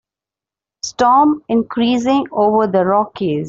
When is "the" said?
2.65-2.83